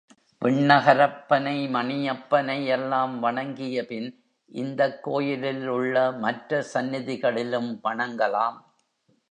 விண்ணகரப்பனை, 0.45 1.67
மணியப்பனை 1.69 2.65
எல்லாம் 2.65 3.23
வணங்கியபின் 3.23 4.13
இந்தக் 4.47 5.03
கோயிலில் 5.03 5.67
உள்ள 5.67 6.11
மற்ற 6.11 6.65
சந்நிதிகளிலும் 6.73 7.79
வணங்கலாம். 7.83 8.57